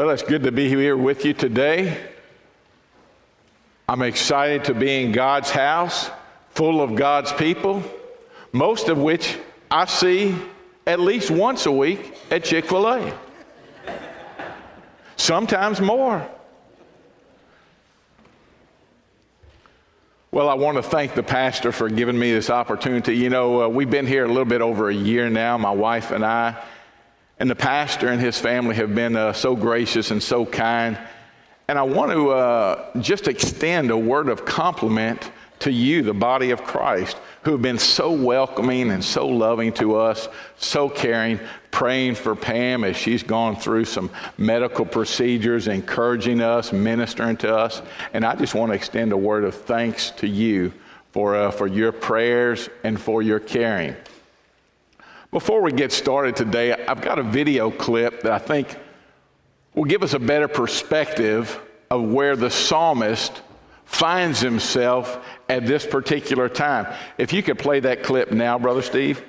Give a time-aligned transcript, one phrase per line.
[0.00, 1.94] Well, it's good to be here with you today.
[3.86, 6.10] I'm excited to be in God's house,
[6.52, 7.82] full of God's people,
[8.50, 9.36] most of which
[9.70, 10.34] I see
[10.86, 13.18] at least once a week at Chick fil A.
[15.16, 16.26] Sometimes more.
[20.30, 23.18] Well, I want to thank the pastor for giving me this opportunity.
[23.18, 26.10] You know, uh, we've been here a little bit over a year now, my wife
[26.10, 26.56] and I.
[27.40, 30.98] And the pastor and his family have been uh, so gracious and so kind.
[31.68, 36.50] And I want to uh, just extend a word of compliment to you, the body
[36.50, 41.40] of Christ, who have been so welcoming and so loving to us, so caring,
[41.70, 47.80] praying for Pam as she's gone through some medical procedures, encouraging us, ministering to us.
[48.12, 50.74] And I just want to extend a word of thanks to you
[51.12, 53.96] for, uh, for your prayers and for your caring.
[55.32, 58.76] Before we get started today, I've got a video clip that I think
[59.74, 63.40] will give us a better perspective of where the psalmist
[63.84, 66.92] finds himself at this particular time.
[67.16, 69.24] If you could play that clip now, Brother Steve.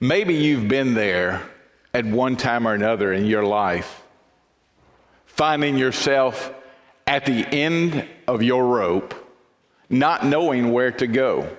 [0.00, 1.42] Maybe you've been there
[1.92, 4.02] at one time or another in your life,
[5.26, 6.52] finding yourself
[7.06, 9.14] at the end of your rope,
[9.90, 11.50] not knowing where to go.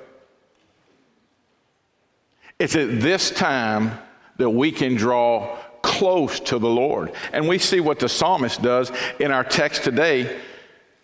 [2.60, 3.98] It's at this time
[4.38, 7.12] that we can draw close to the Lord.
[7.34, 10.40] And we see what the psalmist does in our text today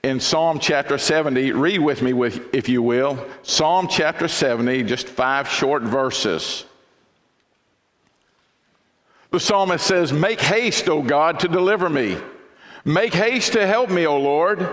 [0.04, 1.52] in Psalm chapter 70.
[1.54, 3.26] Read with me, with, if you will.
[3.42, 6.66] Psalm chapter 70, just five short verses.
[9.32, 12.18] The psalmist says, Make haste, O God, to deliver me.
[12.84, 14.68] Make haste to help me, O Lord.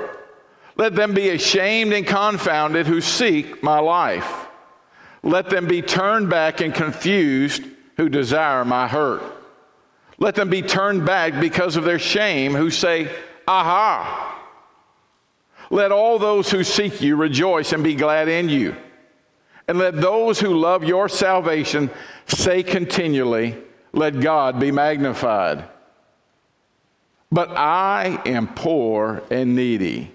[0.77, 4.47] Let them be ashamed and confounded who seek my life.
[5.23, 7.63] Let them be turned back and confused
[7.97, 9.23] who desire my hurt.
[10.19, 13.11] Let them be turned back because of their shame who say,
[13.47, 14.29] Aha!
[15.71, 18.77] Let all those who seek you rejoice and be glad in you.
[19.69, 21.91] And let those who love your salvation
[22.27, 23.57] say continually,
[23.93, 25.65] let God be magnified.
[27.31, 30.13] But I am poor and needy.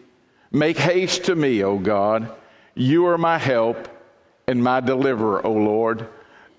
[0.52, 2.32] Make haste to me, O God.
[2.76, 3.88] You are my help
[4.48, 6.08] and my deliverer, O Lord.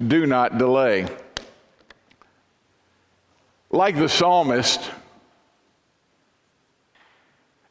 [0.05, 1.09] Do not delay.
[3.71, 4.91] Like the psalmist,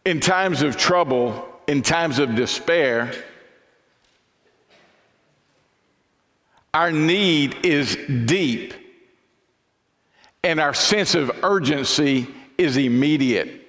[0.05, 3.13] in times of trouble, in times of despair,
[6.73, 8.73] our need is deep
[10.47, 12.25] and our sense of urgency
[12.57, 13.67] is immediate.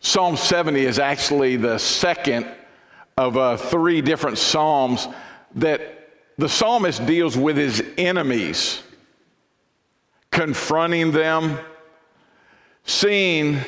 [0.00, 2.48] Psalm 70 is actually the second
[3.16, 5.06] of uh, three different psalms
[5.54, 8.82] that the psalmist deals with his enemies,
[10.32, 11.60] confronting them,
[12.82, 13.60] seeing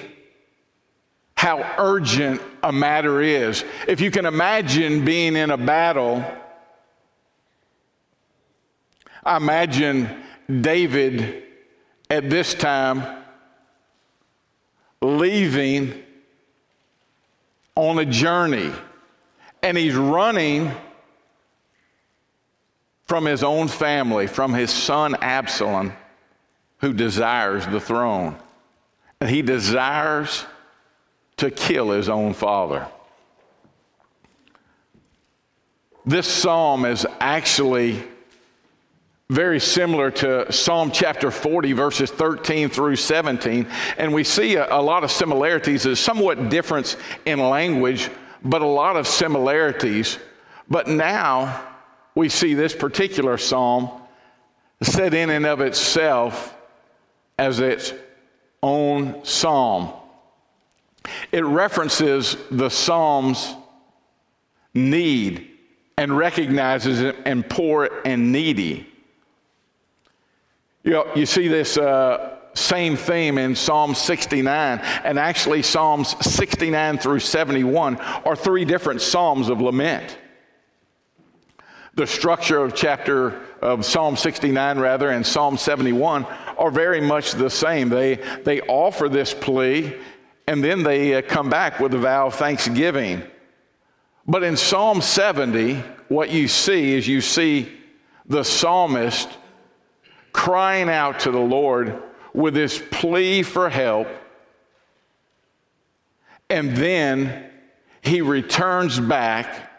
[1.37, 3.65] how urgent a matter is.
[3.87, 6.25] If you can imagine being in a battle,
[9.23, 11.43] I imagine David
[12.11, 13.03] at this time
[15.01, 16.03] leaving
[17.77, 18.73] on a journey
[19.63, 20.71] and he's running
[23.07, 25.93] from his own family, from his son Absalom,
[26.79, 28.37] who desires the throne.
[29.21, 30.45] And he desires
[31.39, 32.87] to kill his own father.
[36.07, 38.03] This psalm is actually
[39.31, 43.67] very similar to Psalm chapter 40, verses 13 through 17.
[43.97, 45.85] And we see a, a, lot of similarities.
[45.85, 48.11] There's somewhat difference in language,
[48.45, 50.19] but a lot of similarities.
[50.69, 51.69] But now
[52.15, 53.91] we see this particular psalm
[54.83, 56.55] set in and of itself
[57.39, 57.95] as its
[58.63, 59.93] own psalm.
[61.33, 63.55] It references the psalm's
[64.75, 65.51] need
[65.97, 68.91] and recognizes it and poor and needy.
[70.85, 76.99] You, know, you see this uh, same theme in Psalm 69, and actually, Psalms 69
[76.99, 80.19] through 71 are three different Psalms of lament.
[81.95, 86.25] The structure of chapter of Psalm 69, rather, and Psalm 71
[86.59, 87.89] are very much the same.
[87.89, 89.97] They, they offer this plea
[90.47, 93.23] and then they uh, come back with a vow of thanksgiving.
[94.27, 95.77] But in Psalm 70,
[96.09, 97.73] what you see is you see
[98.27, 99.29] the psalmist
[100.35, 102.03] crying out to the Lord
[102.35, 104.09] with his plea for help.
[106.51, 107.51] And then
[108.03, 109.71] he returns back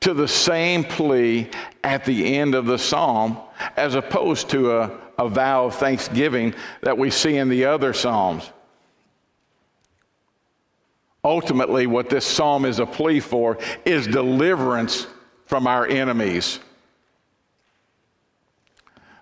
[0.00, 1.50] to the same plea
[1.82, 3.38] at the end of the psalm,
[3.76, 8.48] as opposed to a, a vow of thanksgiving that we see in the other psalms.
[11.24, 15.08] Ultimately, what this psalm is a plea for is deliverance
[15.46, 16.60] from our enemies.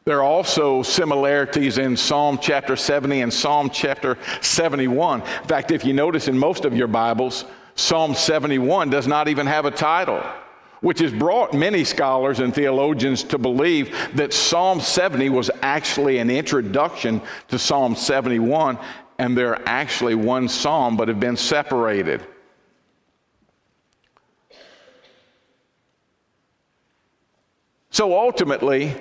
[0.07, 5.21] There are also similarities in Psalm chapter 70 and Psalm chapter 71.
[5.21, 7.45] In fact, if you notice in most of your Bibles,
[7.75, 10.23] Psalm 71 does not even have a title,
[10.81, 16.31] which has brought many scholars and theologians to believe that Psalm 70 was actually an
[16.31, 18.79] introduction to Psalm 71
[19.19, 22.25] and they're actually one psalm but have been separated.
[27.91, 28.95] So ultimately,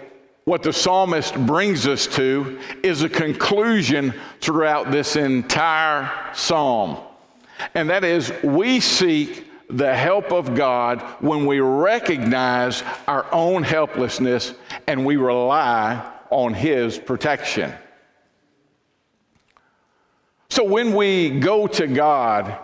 [0.46, 6.98] what the psalmist brings us to is a conclusion throughout this entire psalm.
[7.74, 14.54] And that is, we seek the help of God when we recognize our own helplessness
[14.86, 17.74] and we rely on His protection.
[20.50, 22.60] So when we go to God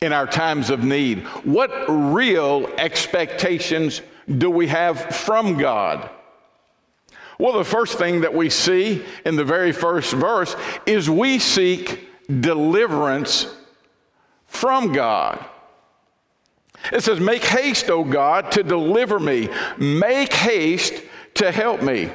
[0.00, 6.10] in our times of need, what real expectations do we have from God?
[7.38, 10.56] Well, the first thing that we see in the very first verse
[10.86, 12.08] is we seek
[12.40, 13.54] deliverance
[14.46, 15.44] from God.
[16.92, 19.48] It says, Make haste, O God, to deliver me.
[19.76, 21.02] Make haste
[21.34, 22.10] to help me.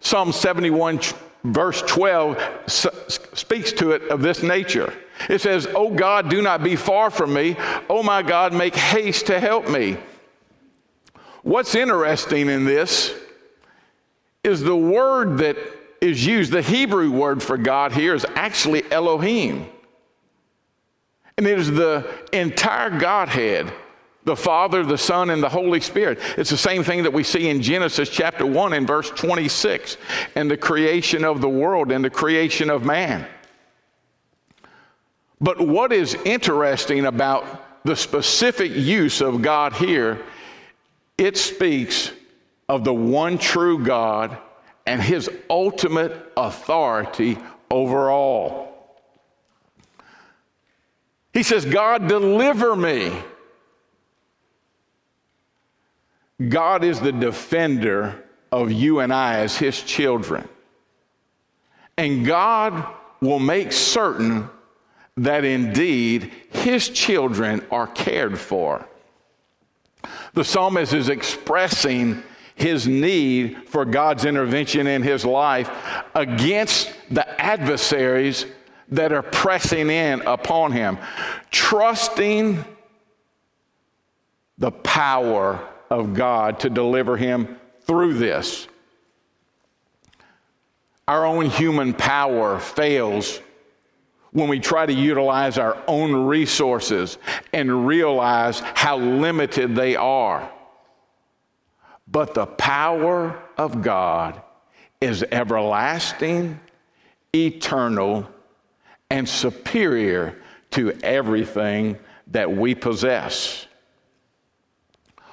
[0.00, 1.00] Psalm 71
[1.44, 4.92] verse 12 speaks to it of this nature.
[5.28, 7.56] It says, O God, do not be far from me.
[7.88, 9.96] O my God, make haste to help me.
[11.42, 13.14] What's interesting in this
[14.44, 15.56] is the word that
[16.00, 19.66] is used, the Hebrew word for God here is actually Elohim.
[21.36, 23.72] And it is the entire Godhead
[24.24, 26.18] the Father, the Son, and the Holy Spirit.
[26.38, 29.98] It's the same thing that we see in Genesis chapter 1 and verse 26
[30.34, 33.26] and the creation of the world and the creation of man.
[35.40, 40.22] But what is interesting about the specific use of God here,
[41.18, 42.10] it speaks
[42.68, 44.36] of the one true God
[44.86, 47.38] and his ultimate authority
[47.70, 48.98] over all.
[51.32, 53.12] He says, God, deliver me
[56.48, 60.48] God is the defender of you and I as his children.
[61.96, 62.86] And God
[63.20, 64.48] will make certain
[65.16, 68.86] that indeed his children are cared for.
[70.34, 72.22] The psalmist is expressing
[72.54, 75.70] his need for God's intervention in his life
[76.14, 78.46] against the adversaries
[78.88, 80.98] that are pressing in upon him,
[81.50, 82.64] trusting
[84.58, 88.68] the power of God to deliver him through this.
[91.06, 93.40] Our own human power fails
[94.32, 97.18] when we try to utilize our own resources
[97.52, 100.50] and realize how limited they are.
[102.14, 104.40] But the power of God
[105.00, 106.60] is everlasting,
[107.34, 108.30] eternal,
[109.10, 110.40] and superior
[110.70, 113.66] to everything that we possess.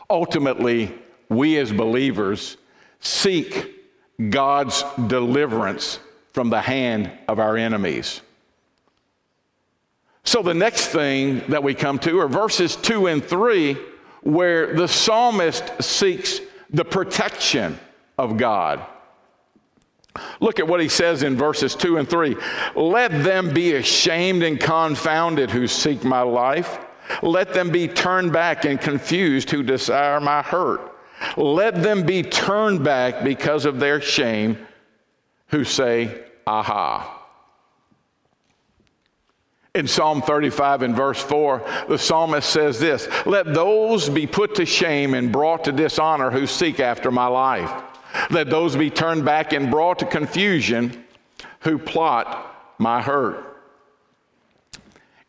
[0.09, 0.91] Ultimately,
[1.29, 2.57] we as believers
[2.99, 3.75] seek
[4.31, 5.99] God's deliverance
[6.33, 8.21] from the hand of our enemies.
[10.23, 13.77] So, the next thing that we come to are verses 2 and 3,
[14.23, 16.41] where the psalmist seeks
[16.71, 17.79] the protection
[18.17, 18.85] of God.
[20.39, 22.35] Look at what he says in verses 2 and 3.
[22.75, 26.79] Let them be ashamed and confounded who seek my life.
[27.21, 30.81] Let them be turned back and confused who desire my hurt.
[31.37, 34.57] Let them be turned back because of their shame
[35.47, 37.20] who say, Aha.
[39.73, 44.65] In Psalm 35 and verse 4, the psalmist says this Let those be put to
[44.65, 47.71] shame and brought to dishonor who seek after my life.
[48.29, 51.05] Let those be turned back and brought to confusion
[51.61, 53.47] who plot my hurt.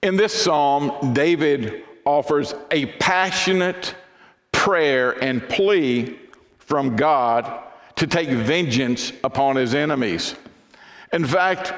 [0.03, 3.95] In this psalm, David offers a passionate
[4.51, 6.19] prayer and plea
[6.59, 7.63] from God
[7.95, 10.35] to take vengeance upon his enemies.
[11.13, 11.73] In fact,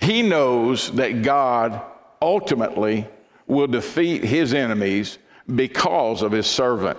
[0.00, 1.82] he knows that God
[2.22, 3.06] ultimately
[3.46, 5.18] will defeat his enemies
[5.54, 6.98] because of his servant.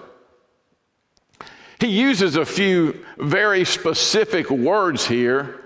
[1.79, 5.61] He uses a few very specific words here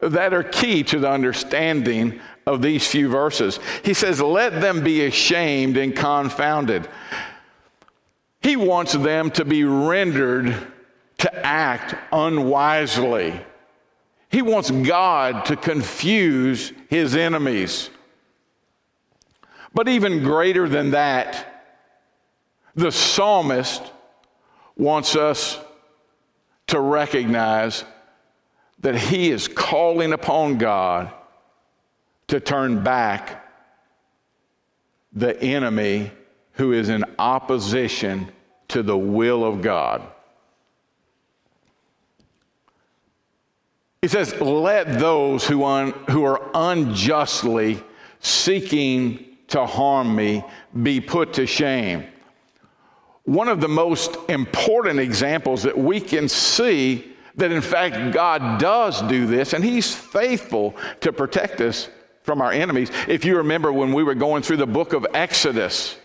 [0.00, 3.58] that are key to the understanding of these few verses.
[3.82, 6.86] He says, Let them be ashamed and confounded.
[8.42, 10.54] He wants them to be rendered
[11.18, 13.40] to act unwisely.
[14.28, 17.90] He wants God to confuse his enemies.
[19.72, 21.64] But even greater than that,
[22.74, 23.82] the psalmist
[24.76, 25.58] wants us
[26.68, 27.84] to recognize
[28.80, 31.12] that he is calling upon God
[32.28, 33.44] to turn back
[35.12, 36.10] the enemy
[36.52, 38.30] who is in opposition
[38.68, 40.02] to the will of God.
[44.06, 47.82] He says, Let those who, un, who are unjustly
[48.20, 50.44] seeking to harm me
[50.80, 52.06] be put to shame.
[53.24, 59.02] One of the most important examples that we can see that, in fact, God does
[59.02, 61.88] do this, and He's faithful to protect us
[62.22, 62.92] from our enemies.
[63.08, 65.98] If you remember when we were going through the book of Exodus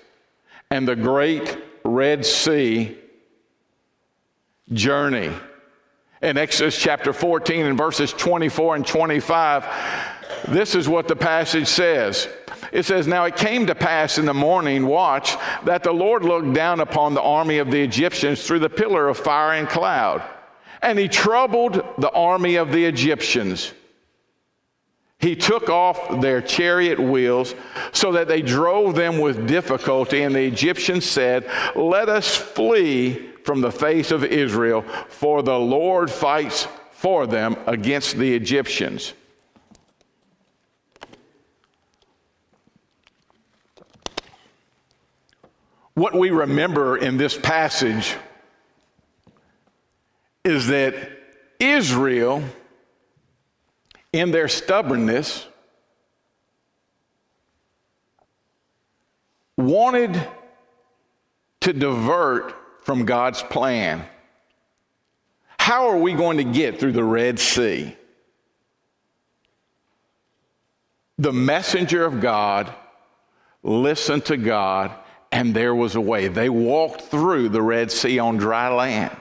[0.71, 2.97] and the great Red Sea
[4.73, 5.31] journey,
[6.21, 9.65] in Exodus chapter 14 and verses 24 and 25,
[10.47, 12.27] this is what the passage says.
[12.71, 15.35] It says, Now it came to pass in the morning watch
[15.65, 19.17] that the Lord looked down upon the army of the Egyptians through the pillar of
[19.17, 20.23] fire and cloud,
[20.81, 23.73] and he troubled the army of the Egyptians.
[25.17, 27.53] He took off their chariot wheels
[27.91, 33.61] so that they drove them with difficulty, and the Egyptians said, Let us flee from
[33.61, 39.13] the face of Israel, for the Lord fights for them against the Egyptians.
[45.93, 48.15] What we remember in this passage
[50.43, 50.95] is that
[51.59, 52.43] Israel,
[54.13, 55.45] in their stubbornness,
[59.57, 60.19] wanted
[61.61, 64.05] to divert from God's plan.
[65.57, 67.95] How are we going to get through the Red Sea?
[71.17, 72.73] The messenger of God
[73.61, 74.91] listened to God,
[75.31, 76.27] and there was a way.
[76.27, 79.15] They walked through the Red Sea on dry land.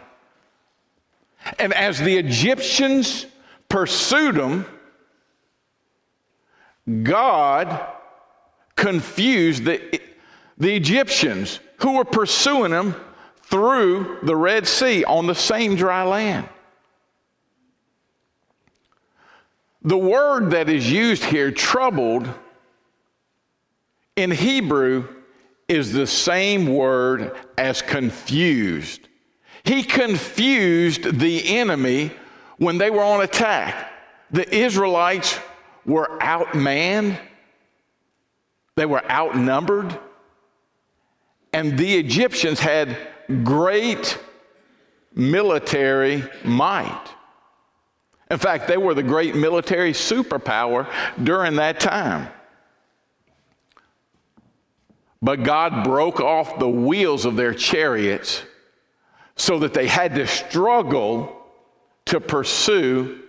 [1.59, 3.27] And as the Egyptians
[3.69, 4.65] pursued them,
[7.03, 7.87] God
[8.77, 10.01] confused the,
[10.57, 12.95] the Egyptians who were pursuing them
[13.51, 16.49] through the Red Sea on the same dry land.
[19.83, 22.33] The word that is used here, troubled,
[24.15, 25.09] in Hebrew
[25.69, 29.09] is the same word as confused.
[29.65, 32.13] He confused the enemy
[32.59, 33.91] when they were on attack.
[34.31, 35.39] The Israelites
[35.87, 37.19] were outmanned,
[38.77, 39.99] they were outnumbered,
[41.53, 42.97] and the Egyptians had
[43.31, 44.19] great
[45.15, 47.05] military might.
[48.31, 50.89] In fact, they were the great military superpower
[51.23, 52.29] during that time.
[55.23, 58.43] But God broke off the wheels of their chariots
[59.37, 61.37] so that they had to struggle
[62.07, 63.21] to pursue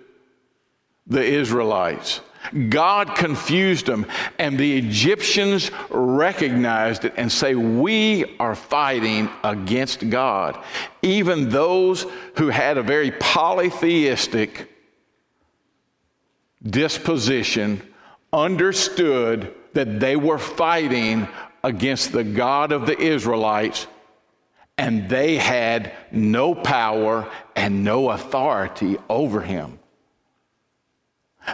[1.08, 2.22] the Israelites.
[2.70, 4.06] God confused them,
[4.40, 10.58] and the Egyptians recognized it and say, We are fighting against God.
[11.02, 12.06] Even those
[12.38, 14.70] who had a very polytheistic
[16.64, 17.82] disposition
[18.34, 21.28] understood that they were fighting
[21.64, 23.88] against the God of the Israelites,
[24.78, 29.80] and they had no power and no authority over him.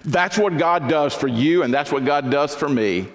[0.03, 3.07] That's what God does for you, and that's what God does for me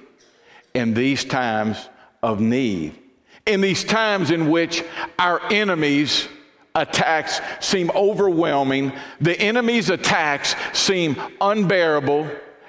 [0.75, 1.88] in these times
[2.23, 2.99] of need.
[3.47, 4.85] In these times in which
[5.19, 6.29] our enemies'
[6.75, 12.29] attacks seem overwhelming, the enemy's attacks seem unbearable,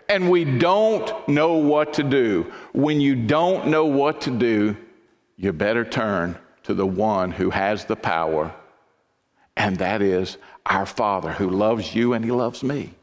[0.09, 2.51] and we don't know what to do.
[2.73, 4.75] When you don't know what to do,
[5.37, 8.53] you better turn to the one who has the power,
[9.55, 12.93] and that is our Father who loves you and He loves me.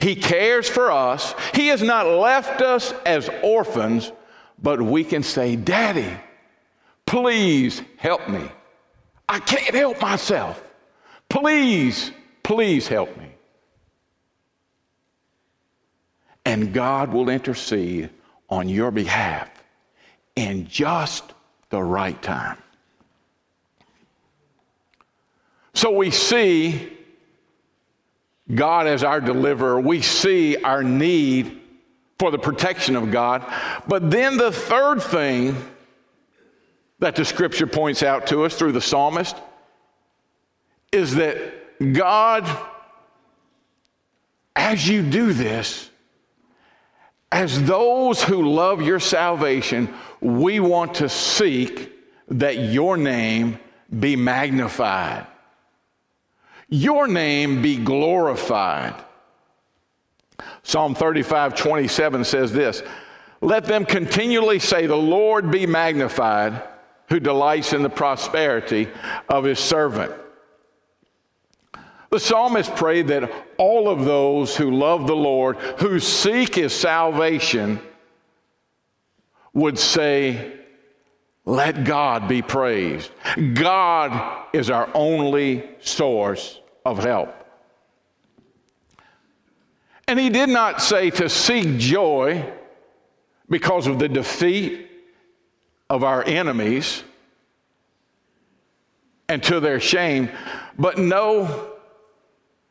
[0.00, 1.34] He cares for us.
[1.54, 4.10] He has not left us as orphans,
[4.60, 6.10] but we can say, Daddy,
[7.04, 8.50] please help me.
[9.28, 10.62] I can't help myself.
[11.28, 12.10] Please,
[12.42, 13.26] please help me.
[16.44, 18.10] And God will intercede
[18.48, 19.48] on your behalf
[20.34, 21.34] in just
[21.68, 22.56] the right time.
[25.74, 26.90] So we see
[28.54, 31.60] God as our deliverer, we see our need
[32.18, 33.44] for the protection of God.
[33.88, 35.56] But then the third thing
[36.98, 39.36] that the scripture points out to us through the psalmist
[40.92, 42.46] is that God,
[44.54, 45.88] as you do this,
[47.32, 51.92] as those who love your salvation, we want to seek
[52.28, 53.58] that your name
[53.98, 55.26] be magnified,
[56.70, 58.94] your name be glorified.
[60.62, 62.82] Psalm 35 27 says this
[63.40, 66.62] Let them continually say, The Lord be magnified,
[67.08, 68.88] who delights in the prosperity
[69.28, 70.14] of his servant.
[72.10, 77.80] The psalmist prayed that all of those who love the Lord, who seek his salvation,
[79.52, 80.59] would say,
[81.50, 83.10] Let God be praised.
[83.54, 87.34] God is our only source of help.
[90.06, 92.48] And he did not say to seek joy
[93.48, 94.88] because of the defeat
[95.88, 97.02] of our enemies
[99.28, 100.30] and to their shame,
[100.78, 101.72] but no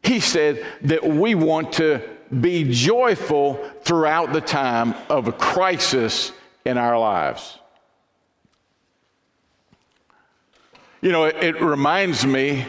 [0.04, 2.01] he said that we want to
[2.39, 6.32] be joyful throughout the time of a crisis
[6.63, 7.59] in our lives.
[11.01, 12.65] You know, it, it reminds me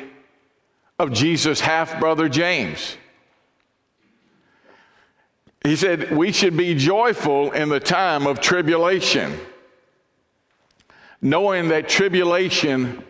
[0.98, 2.96] of Jesus' half brother James.
[5.64, 9.38] He said, We should be joyful in the time of tribulation,
[11.20, 13.04] knowing that tribulation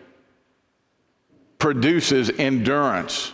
[1.59, 3.33] produces endurance.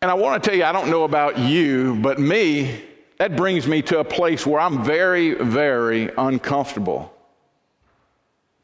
[0.00, 2.82] And I want to tell you, I don't know about you, but me,
[3.18, 7.12] that brings me to a place where I'm very, very uncomfortable.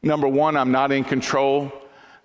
[0.05, 1.73] Number one, I'm not in control.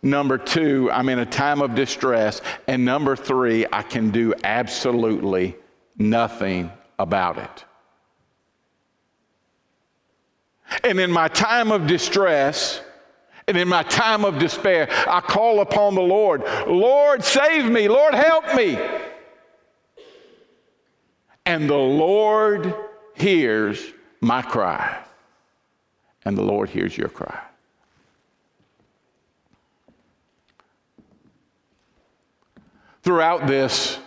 [0.02, 2.42] Number two, I'm in a time of distress.
[2.68, 5.56] And number three, I can do absolutely
[5.96, 7.64] nothing about it.
[10.84, 12.82] And in my time of distress,
[13.48, 17.88] and in my time of despair, I call upon the Lord Lord, save me.
[17.88, 18.78] Lord, help me.
[21.46, 22.74] And the Lord
[23.14, 23.82] hears
[24.20, 25.02] my cry.
[26.26, 27.40] And the Lord hears your cry.
[33.02, 33.98] Throughout this,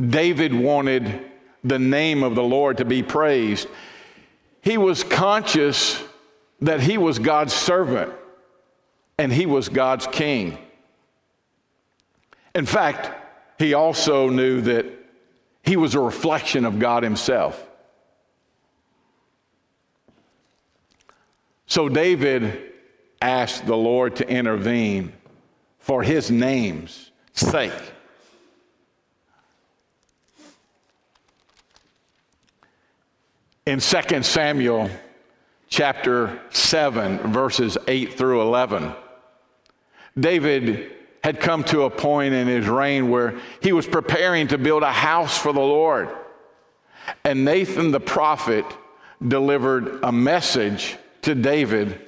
[0.00, 1.30] David wanted
[1.64, 3.68] the name of the Lord to be praised.
[4.60, 6.02] He was conscious
[6.60, 8.12] that he was God's servant
[9.18, 10.58] and he was God's king.
[12.54, 13.10] In fact,
[13.58, 14.86] he also knew that
[15.62, 17.66] he was a reflection of God himself.
[21.66, 22.72] So David
[23.20, 25.12] asked the Lord to intervene
[25.78, 27.72] for his name's sake.
[33.66, 34.88] In 2 Samuel
[35.68, 38.92] chapter 7, verses 8 through 11,
[40.16, 40.92] David
[41.24, 44.92] had come to a point in his reign where he was preparing to build a
[44.92, 46.08] house for the Lord.
[47.24, 48.64] And Nathan the prophet
[49.26, 52.00] delivered a message to David,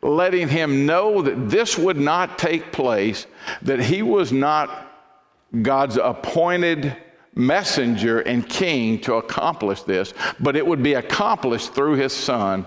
[0.00, 3.26] letting him know that this would not take place,
[3.60, 4.90] that he was not
[5.60, 6.96] God's appointed
[7.34, 12.66] messenger and king to accomplish this, but it would be accomplished through his son,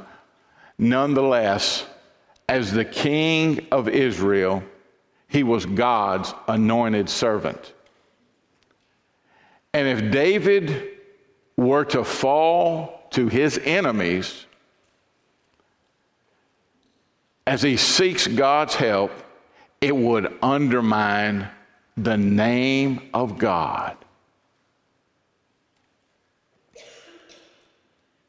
[0.78, 1.86] nonetheless,
[2.50, 4.64] as the king of Israel
[5.28, 7.74] he was God's anointed servant.
[9.74, 10.90] And if David
[11.58, 14.46] were to fall to his enemies
[17.46, 19.12] as he seeks God's help,
[19.82, 21.50] it would undermine
[21.98, 23.98] the name of God.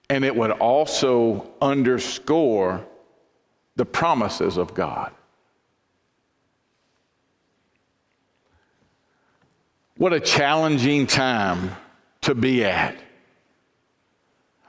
[0.09, 2.87] And it would also underscore
[3.75, 5.12] the promises of God.
[9.97, 11.75] What a challenging time
[12.23, 12.97] to be at.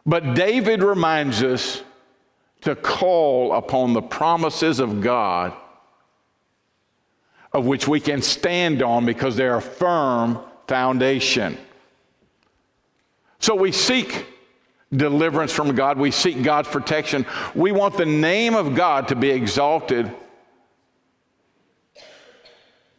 [0.06, 1.84] But David reminds us
[2.62, 5.54] to call upon the promises of God,
[7.52, 11.58] of which we can stand on because they're a firm foundation.
[13.39, 14.26] So we seek
[14.95, 17.26] deliverance from God, we seek God's protection.
[17.56, 20.12] We want the name of God to be exalted.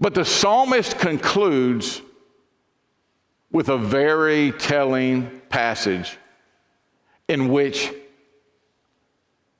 [0.01, 2.03] But the psalmist concludes
[3.51, 6.17] with a very telling passage
[7.27, 7.93] in which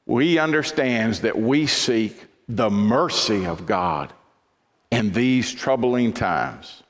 [0.07, 4.13] we understands that we seek the mercy of God
[4.91, 6.83] in these troubling times.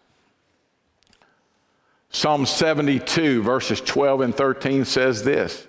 [2.10, 5.66] Psalm 72, verses 12 and 13 says this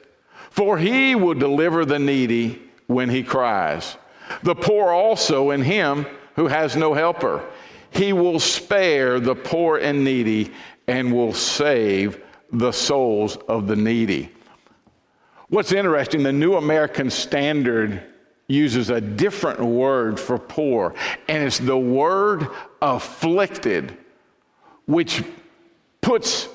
[0.50, 3.98] For he will deliver the needy when he cries,
[4.44, 7.46] the poor also in him who has no helper.
[7.92, 10.54] He will spare the poor and needy
[10.88, 12.22] and will save
[12.52, 14.32] the souls of the needy.
[15.50, 18.04] What's interesting, the New American Standard
[18.48, 20.94] uses a different word for poor,
[21.28, 22.48] and it's the word
[22.82, 23.98] afflicted,
[24.86, 25.24] which
[26.02, 26.48] puts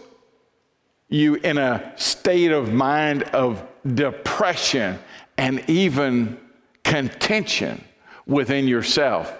[1.09, 4.99] you in a state of mind of depression
[5.37, 6.39] and even
[6.83, 7.85] contention
[8.27, 9.33] within yourself.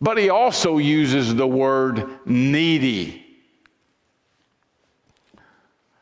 [0.00, 3.24] But he also uses the word needy.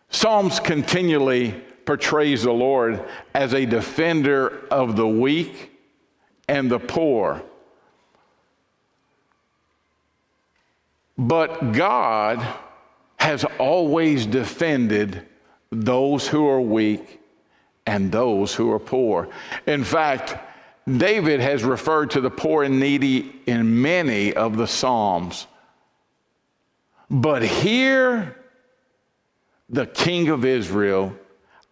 [0.09, 1.53] Psalms continually
[1.85, 5.71] portrays the Lord as a defender of the weak
[6.49, 7.43] and the poor.
[11.21, 12.43] But God
[13.19, 15.21] has always defended
[15.71, 17.21] those who are weak
[17.85, 19.29] and those who are poor.
[19.67, 20.35] In fact,
[20.89, 25.47] David has referred to the poor and needy in many of the Psalms.
[27.11, 28.35] But here,
[29.69, 31.15] the king of Israel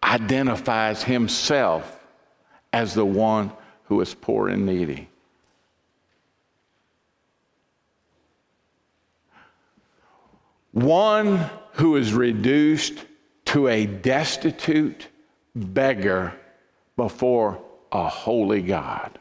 [0.03, 1.99] identifies himself
[2.71, 3.51] as the one
[3.85, 5.09] who is poor and needy.
[10.79, 13.05] One who is reduced
[13.45, 15.07] to a destitute
[15.53, 16.33] beggar
[16.95, 17.61] before
[17.91, 19.19] a holy God.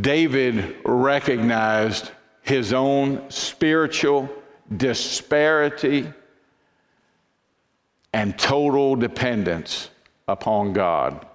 [0.00, 4.28] David recognized his own spiritual
[4.76, 6.06] disparity
[8.12, 9.90] and total dependence
[10.28, 11.26] upon God.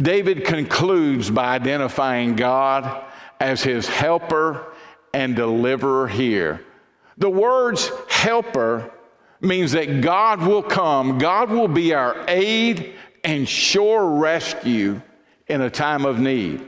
[0.00, 3.04] David concludes by identifying God
[3.38, 4.72] as his helper
[5.12, 6.64] and deliverer here.
[7.18, 8.90] The words helper
[9.40, 15.00] means that God will come, God will be our aid and sure rescue
[15.48, 16.62] in a time of need.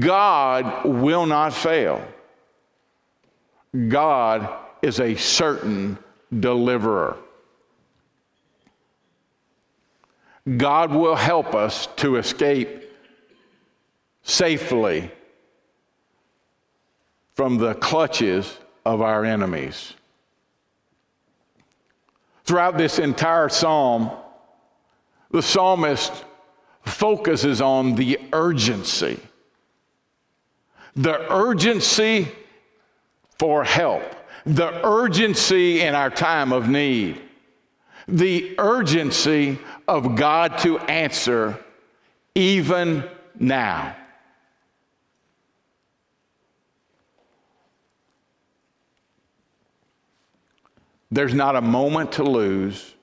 [0.00, 2.06] God will not fail.
[3.88, 4.48] God
[4.82, 5.98] is a certain
[6.40, 7.16] deliverer.
[10.56, 12.84] God will help us to escape
[14.22, 15.10] safely
[17.34, 19.94] from the clutches of our enemies.
[22.44, 24.10] Throughout this entire psalm,
[25.30, 26.24] the psalmist
[26.84, 29.18] focuses on the urgency
[30.96, 32.26] the urgency
[33.38, 34.02] for help,
[34.46, 37.20] the urgency in our time of need,
[38.08, 41.58] the urgency of God to answer
[42.34, 43.04] even
[43.38, 43.96] now.
[51.10, 52.94] There's not a moment to lose,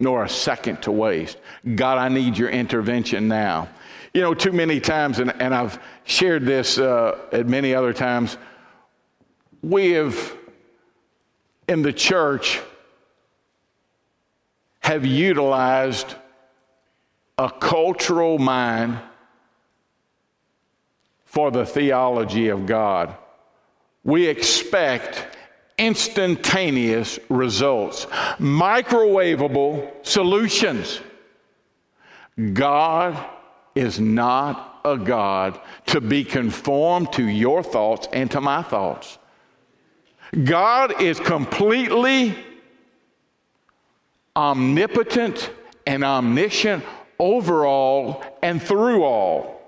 [0.00, 1.36] nor a second to waste.
[1.74, 3.68] God, I need your intervention now.
[4.14, 8.38] You know, too many times, and, and I've shared this uh, at many other times,
[9.62, 10.36] we have,
[11.68, 12.60] in the church,
[14.88, 16.14] have utilized
[17.36, 18.98] a cultural mind
[21.26, 23.14] for the theology of God.
[24.02, 25.26] We expect
[25.76, 28.06] instantaneous results,
[28.38, 31.02] microwavable solutions.
[32.54, 33.22] God
[33.74, 39.18] is not a God to be conformed to your thoughts and to my thoughts.
[40.44, 42.34] God is completely
[44.38, 45.50] omnipotent
[45.84, 46.84] and omniscient
[47.18, 49.60] over all and through all.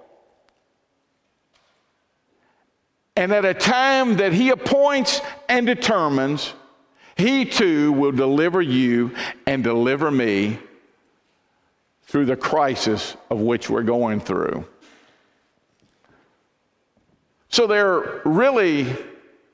[3.17, 6.55] And at a time that He appoints and determines,
[7.17, 10.59] He too will deliver you and deliver me
[12.05, 14.65] through the crisis of which we're going through.
[17.49, 18.87] So, there really,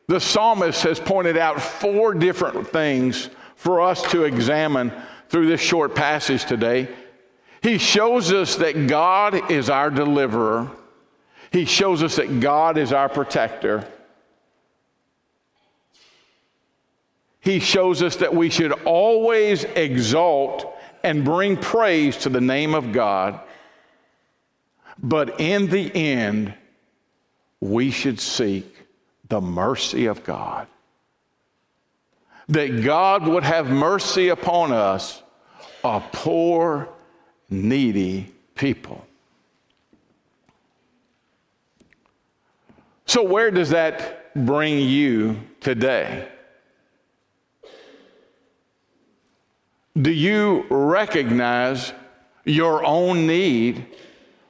[0.09, 4.93] the psalmist has pointed out four different things for us to examine
[5.29, 6.89] through this short passage today.
[7.63, 10.71] He shows us that God is our deliverer,
[11.51, 13.87] He shows us that God is our protector.
[17.41, 22.91] He shows us that we should always exalt and bring praise to the name of
[22.91, 23.39] God.
[24.99, 26.55] But in the end,
[27.61, 28.77] we should seek
[29.29, 30.67] the mercy of God.
[32.49, 35.23] That God would have mercy upon us,
[35.83, 36.89] a poor,
[37.51, 39.05] needy people.
[43.07, 46.29] So, where does that bring you today?
[50.01, 51.93] Do you recognize
[52.45, 53.87] your own need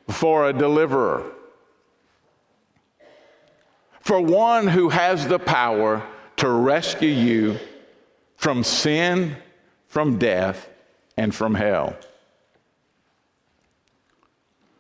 [0.09, 1.33] for a deliverer?
[4.01, 6.03] For one who has the power
[6.37, 7.59] to rescue you
[8.47, 9.35] from sin,
[9.89, 10.69] from death,
[11.17, 11.97] and from hell.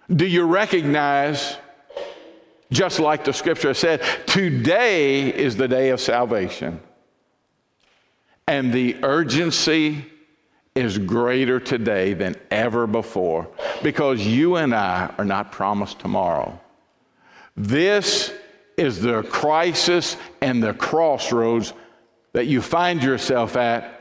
[0.08, 1.56] Do you recognize,
[2.70, 6.78] just like the scripture said, today is the day of salvation?
[8.46, 10.04] And the urgency
[10.76, 13.48] is greater today than ever before
[13.82, 16.56] because you and I are not promised tomorrow.
[17.56, 18.32] This
[18.76, 21.72] is the crisis and the crossroads
[22.36, 23.98] that you find yourself at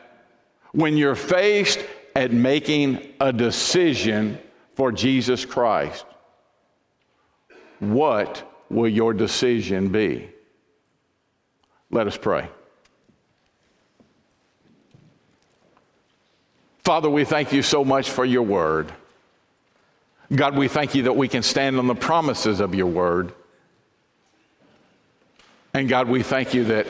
[0.74, 1.80] when you're faced
[2.18, 4.38] at making a decision
[4.74, 6.04] for Jesus Christ.
[7.80, 10.30] What will your decision be?
[11.90, 12.50] Let us pray.
[16.84, 18.92] Father, we thank you so much for your word.
[20.36, 23.32] God, we thank you that we can stand on the promises of your word.
[25.74, 26.86] And God, we thank you that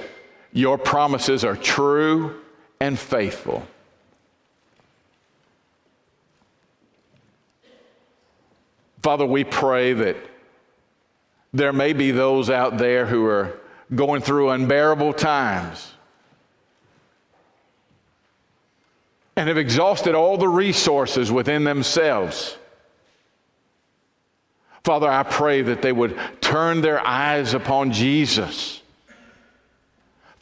[0.56, 2.42] your promises are true
[2.80, 3.68] and faithful.
[9.04, 10.18] Father, we pray that
[11.54, 13.60] there may be those out there who are
[13.94, 15.92] going through unbearable times.
[19.36, 22.58] and have exhausted all the resources within themselves.
[24.84, 28.82] Father, I pray that they would turn their eyes upon Jesus.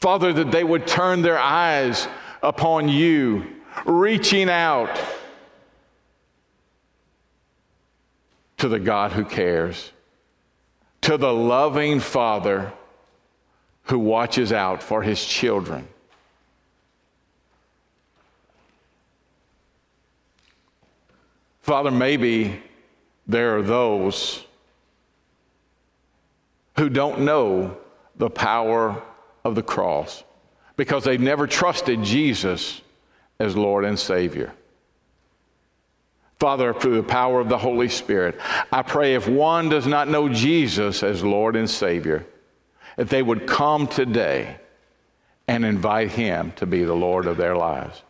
[0.04, 2.06] Father, that they would turn their eyes
[2.42, 3.46] upon you,
[3.86, 5.00] reaching out
[8.58, 9.92] to the God who cares,
[11.00, 12.70] to the loving Father
[13.84, 15.88] who watches out for his children.
[21.62, 22.60] Father, maybe
[23.26, 24.44] there are those
[26.76, 27.78] who don't know
[28.16, 29.02] the power
[29.44, 30.24] of the cross
[30.76, 32.80] because they've never trusted Jesus
[33.38, 34.52] as Lord and Savior.
[36.38, 38.38] Father, through the power of the Holy Spirit,
[38.72, 42.26] I pray if one does not know Jesus as Lord and Savior,
[42.96, 44.56] that they would come today
[45.46, 48.02] and invite Him to be the Lord of their lives.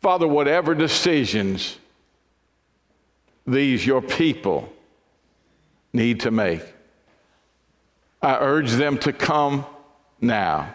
[0.00, 1.78] Father, whatever decisions
[3.46, 4.72] these, your people,
[5.92, 6.62] need to make.
[8.22, 9.64] I urge them to come
[10.20, 10.74] now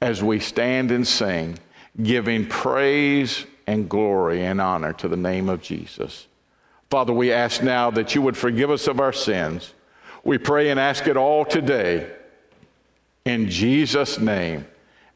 [0.00, 1.58] as we stand and sing,
[2.02, 6.26] giving praise and glory and honor to the name of Jesus.
[6.90, 9.74] Father, we ask now that you would forgive us of our sins.
[10.22, 12.10] We pray and ask it all today
[13.24, 14.66] in Jesus' name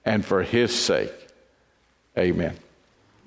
[0.05, 1.13] and for his sake.
[2.19, 2.57] Amen.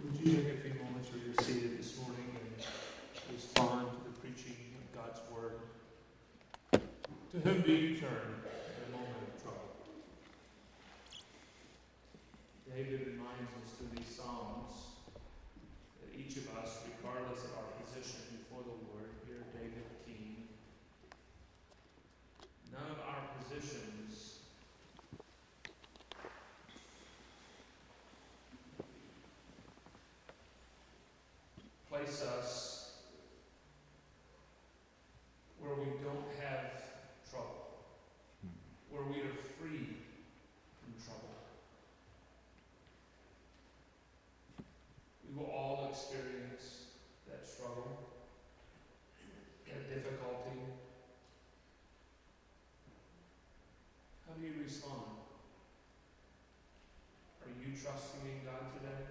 [0.04, 4.20] Would you take a few moments for your seated this morning and respond to the
[4.20, 5.62] preaching of God's word?
[7.32, 9.72] To whom do you turn in a moment of trouble?
[12.76, 14.98] David reminds us through these Psalms
[16.02, 20.48] that each of us, regardless of our position before the Lord, here David King,
[22.72, 24.40] none of our positions
[31.92, 32.94] place us
[35.60, 36.82] where we don't have
[37.30, 37.70] trouble,
[38.90, 39.96] where we are free
[40.82, 41.30] from trouble.
[45.30, 46.86] We will all experience
[47.30, 47.98] that struggle,
[49.68, 50.60] that difficulty.
[54.34, 55.14] How do you respond?
[57.46, 59.03] Are you trusting in God today?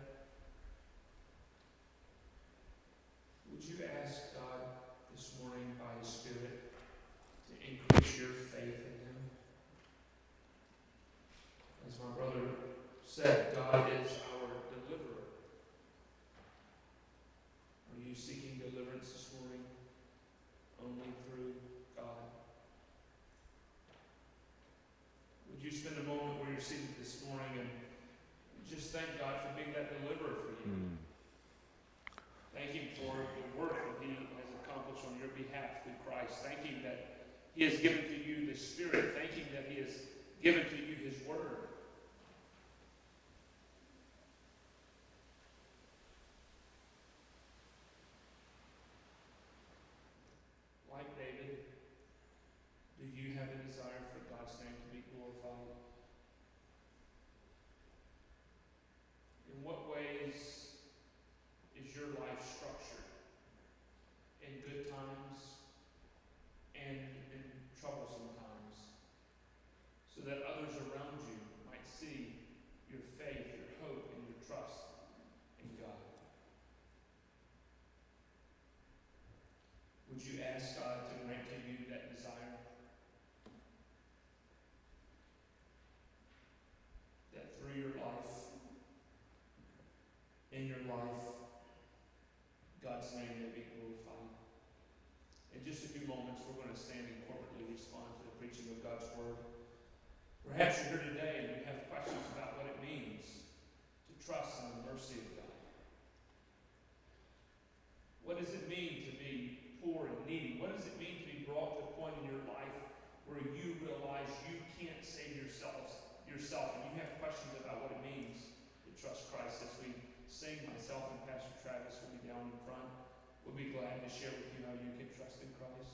[123.53, 125.93] We'll be glad to share with you how you can trust in Christ.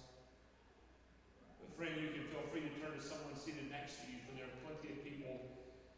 [1.58, 4.38] But friend, you can feel free to turn to someone seated next to you, for
[4.38, 5.42] there are plenty of people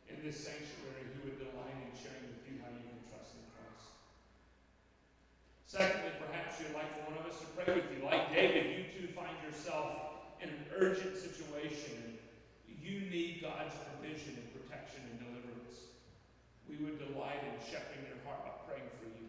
[0.09, 3.45] in this sanctuary who would delight in sharing with you how you can trust in
[3.53, 3.93] Christ.
[5.69, 8.09] Secondly, perhaps you'd like for one of us to pray with you.
[8.09, 12.17] Like David, you too find yourself in an urgent situation
[12.73, 15.93] and you need God's provision and protection and deliverance
[16.65, 19.20] we would delight in shepherding your heart by praying for you.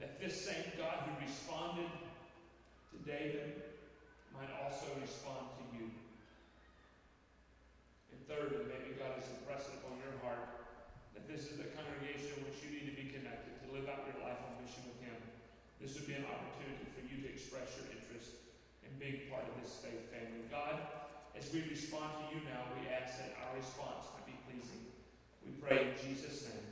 [0.00, 3.60] That this same God who responded to David
[4.32, 5.92] might also respond to you.
[8.08, 10.60] And thirdly, maybe God has impressed upon your heart
[11.12, 14.08] that this is the congregation in which you need to be connected to live out
[14.08, 15.20] your life on mission with Him.
[15.76, 18.40] This would be an opportunity for you to express your interest
[18.80, 20.48] in being part of this faith family.
[20.48, 20.80] God,
[21.36, 24.80] as we respond to you now, we ask that our response might be pleasing.
[25.44, 26.69] We pray in Jesus' name.